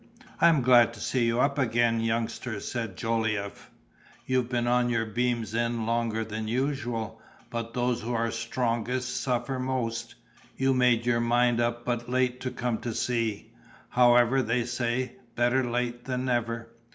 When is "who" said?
8.01-8.11